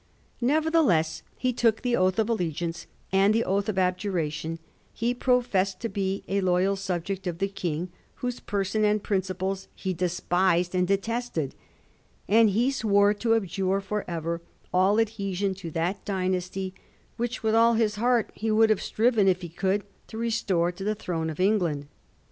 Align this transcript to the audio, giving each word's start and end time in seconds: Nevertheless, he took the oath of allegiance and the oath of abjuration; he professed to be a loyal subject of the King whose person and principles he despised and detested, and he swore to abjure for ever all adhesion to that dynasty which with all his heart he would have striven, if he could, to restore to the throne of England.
Nevertheless, 0.41 1.21
he 1.37 1.53
took 1.53 1.83
the 1.83 1.95
oath 1.95 2.17
of 2.17 2.27
allegiance 2.27 2.87
and 3.11 3.35
the 3.35 3.43
oath 3.43 3.69
of 3.69 3.77
abjuration; 3.77 4.57
he 4.91 5.13
professed 5.13 5.79
to 5.81 5.89
be 5.89 6.23
a 6.27 6.41
loyal 6.41 6.75
subject 6.75 7.27
of 7.27 7.37
the 7.37 7.47
King 7.47 7.91
whose 8.15 8.39
person 8.39 8.83
and 8.83 9.03
principles 9.03 9.67
he 9.75 9.93
despised 9.93 10.73
and 10.73 10.87
detested, 10.87 11.53
and 12.27 12.49
he 12.49 12.71
swore 12.71 13.13
to 13.13 13.35
abjure 13.35 13.79
for 13.79 14.03
ever 14.09 14.41
all 14.73 14.99
adhesion 14.99 15.53
to 15.53 15.69
that 15.69 16.03
dynasty 16.03 16.73
which 17.17 17.43
with 17.43 17.53
all 17.53 17.75
his 17.75 17.97
heart 17.97 18.31
he 18.33 18.49
would 18.49 18.71
have 18.71 18.81
striven, 18.81 19.27
if 19.27 19.43
he 19.43 19.49
could, 19.49 19.83
to 20.07 20.17
restore 20.17 20.71
to 20.71 20.83
the 20.83 20.95
throne 20.95 21.29
of 21.29 21.39
England. 21.39 21.85